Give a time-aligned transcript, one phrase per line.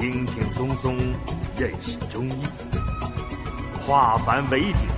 [0.00, 0.96] 轻轻松松
[1.58, 2.32] 认识中医，
[3.86, 4.88] 化繁为简，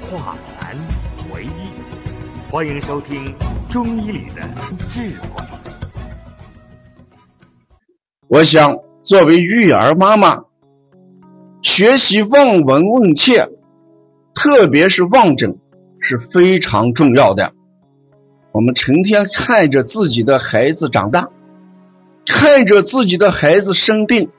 [0.00, 0.76] 化难
[1.32, 2.50] 为易。
[2.50, 3.24] 欢迎收听
[3.72, 4.42] 《中医里的
[4.90, 5.44] 智慧》。
[8.26, 10.42] 我想，作为育儿妈妈，
[11.62, 13.48] 学习望闻问切，
[14.34, 15.56] 特别是望诊，
[16.00, 17.52] 是非常重要的。
[18.50, 21.28] 我们成天看着自己的孩子长大，
[22.26, 24.30] 看着自己的孩子生病，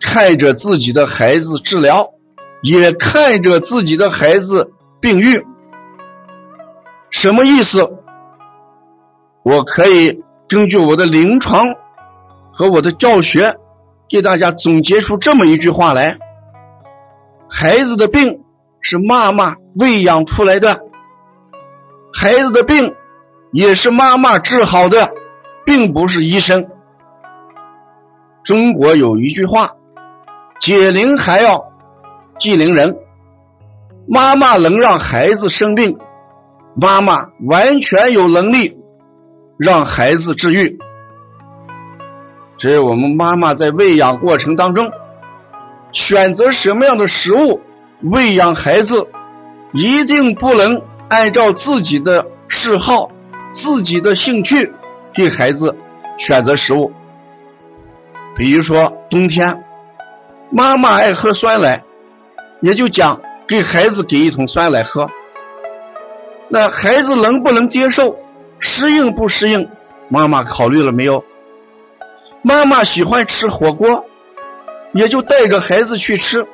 [0.00, 2.10] 看着自己的孩子治疗，
[2.62, 5.46] 也看着自己的孩子病愈。
[7.10, 7.92] 什么意思？
[9.42, 11.74] 我可以根据我的临床
[12.52, 13.56] 和我的教学，
[14.08, 16.18] 给大家总结出这么一句话来：
[17.48, 18.42] 孩子的病
[18.80, 20.80] 是妈妈喂养出来的，
[22.12, 22.94] 孩子的病。
[23.52, 25.12] 也是妈妈治好的，
[25.66, 26.68] 并不是医生。
[28.44, 29.72] 中国有一句话
[30.60, 31.72] ：“解铃还要
[32.38, 32.96] 系铃人。”
[34.06, 35.98] 妈妈能让孩子生病，
[36.74, 38.76] 妈妈完全有能力
[39.56, 40.78] 让孩子治愈。
[42.56, 44.90] 只有我们妈妈在喂养过程当中，
[45.92, 47.60] 选择什么样的食物
[48.02, 49.08] 喂养孩子，
[49.72, 53.10] 一定不能按照自己的嗜好。
[53.52, 54.72] 自己的兴趣
[55.12, 55.76] 给孩子
[56.18, 56.92] 选择食物，
[58.36, 59.64] 比如说冬天，
[60.52, 61.84] 妈妈爱喝酸奶，
[62.60, 65.08] 也就讲给孩子给一桶酸奶喝。
[66.48, 68.16] 那孩子能不能接受？
[68.58, 69.68] 适应不适应？
[70.08, 71.24] 妈妈考虑了没有？
[72.42, 74.04] 妈妈喜欢吃火锅，
[74.92, 76.44] 也就带着孩子去吃。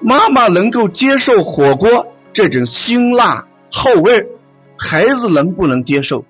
[0.00, 4.28] 妈妈能够接受火锅这种辛辣厚味
[4.78, 6.24] 孩子能不能接受？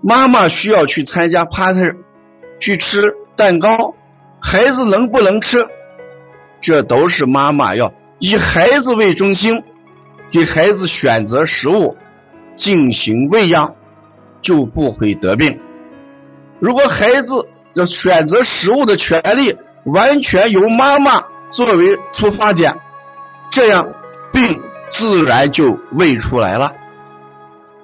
[0.00, 1.92] 妈妈需要去参加 party，
[2.60, 3.94] 去吃蛋糕，
[4.50, 5.64] 孩子能不能吃？
[6.60, 9.62] 这都是妈妈要以孩子为中心，
[10.32, 11.96] 给孩子选择食物，
[12.56, 13.76] 进行喂养，
[14.42, 15.60] 就不会得病。
[16.58, 22.76] 如果孩子的选择食物的权利完全由妈妈作为出发点，
[23.52, 23.92] 这样
[24.32, 26.72] 病自然就喂出来了。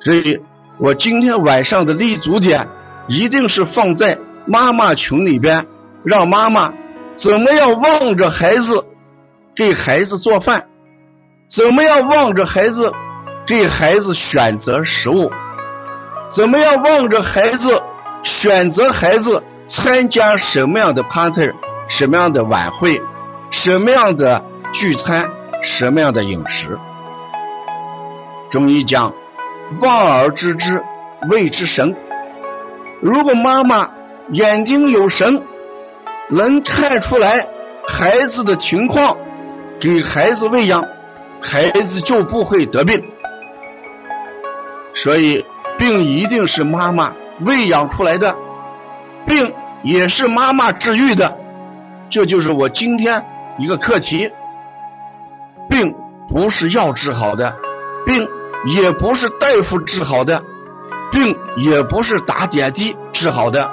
[0.01, 0.41] 所以
[0.79, 2.67] 我今天晚上的立足点
[3.07, 5.65] 一定是放在妈妈群里边，
[6.07, 6.73] 让妈妈
[7.17, 8.87] 怎么样望着孩子
[9.57, 10.69] 给孩子做饭，
[11.49, 12.93] 怎么样望着孩子
[13.45, 15.33] 给孩子选择食物，
[16.29, 17.83] 怎么样望着孩子
[18.23, 21.51] 选择孩子参加什么样的 party，
[21.89, 23.03] 什么样的晚会，
[23.51, 25.29] 什么样的聚餐，
[25.65, 26.79] 什么样的饮食。
[28.49, 29.13] 中医讲。
[29.81, 30.81] 望而知之，
[31.29, 31.97] 谓之神。
[33.01, 33.91] 如果妈妈
[34.31, 35.43] 眼睛有神，
[36.29, 37.47] 能看出来
[37.87, 39.17] 孩子的情况，
[39.81, 40.87] 给孩子喂养，
[41.41, 43.05] 孩子就不会得病。
[44.95, 45.45] 所以，
[45.79, 48.37] 病一定是妈妈喂养出来的，
[49.27, 51.37] 病也是妈妈治愈的。
[52.11, 53.25] 这就是我今天
[53.59, 54.31] 一个课题：
[55.69, 55.95] 病
[56.29, 57.57] 不是药治好的，
[58.07, 58.29] 病。
[58.75, 60.43] 也不是大夫治好的
[61.13, 63.71] 病，也不是打点滴治好的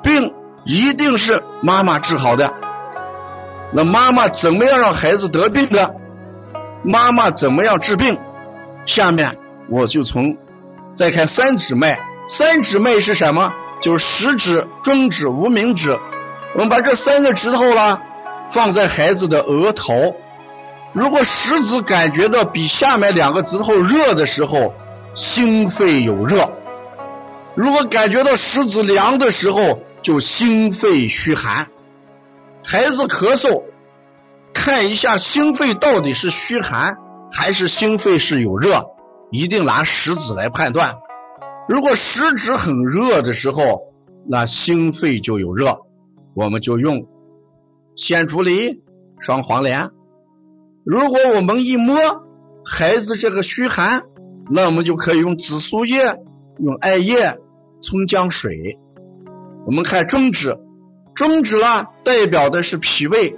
[0.00, 0.32] 病，
[0.68, 2.52] 一定是妈妈治好的。
[3.72, 5.94] 那妈妈怎么样让孩子得病的？
[6.84, 8.18] 妈妈怎么样治病？
[8.84, 9.38] 下面
[9.70, 10.36] 我就从
[10.94, 11.98] 再看三指脉。
[12.28, 13.50] 三指脉是什么？
[13.80, 15.98] 就是食指、中指、无名指。
[16.52, 18.02] 我们把这三个指头啦
[18.50, 20.16] 放在孩子的额头。
[20.92, 24.74] 如果食指感觉到比下面两个指头热的时候，
[25.14, 26.50] 心肺有热；
[27.54, 31.68] 如果感觉到食指凉的时候，就心肺虚寒。
[32.64, 33.64] 孩子咳嗽，
[34.52, 36.98] 看一下心肺到底是虚寒
[37.30, 38.86] 还是心肺是有热，
[39.30, 40.96] 一定拿食指来判断。
[41.68, 43.82] 如果食指很热的时候，
[44.26, 45.80] 那心肺就有热，
[46.34, 47.06] 我们就用
[47.96, 48.82] 鲜竹梨、
[49.18, 49.90] 双黄连。
[50.84, 51.96] 如果我们一摸
[52.64, 54.02] 孩子这个虚寒，
[54.50, 56.16] 那我们就可以用紫苏叶、
[56.58, 57.38] 用艾叶、
[57.80, 58.78] 葱姜水。
[59.68, 60.56] 我们看中指，
[61.14, 63.36] 中指呢代表的是脾胃。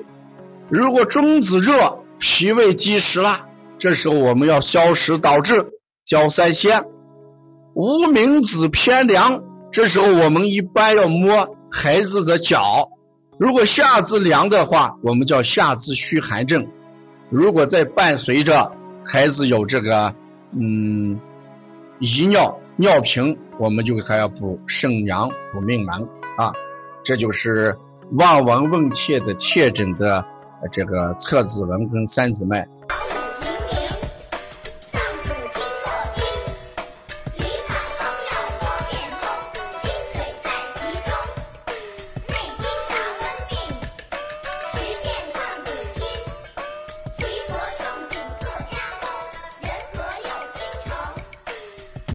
[0.69, 3.49] 如果中指热，脾胃积食了，
[3.81, 5.67] 这时候我们要消食导滞，
[6.06, 6.85] 焦三仙。
[7.75, 9.43] 无名指偏凉，
[9.73, 12.91] 这时候我们一般要摸孩子的脚。
[13.37, 16.69] 如果下肢凉的话，我们叫下肢虚寒症。
[17.29, 18.71] 如果再伴随着
[19.05, 20.15] 孩子有这个
[20.53, 21.19] 嗯
[21.99, 26.06] 遗尿尿频，我们就给他要补肾阳补命门
[26.37, 26.53] 啊，
[27.03, 27.77] 这就是
[28.12, 30.25] 望闻问切的切诊的
[30.73, 32.69] 这个侧子纹跟三指脉。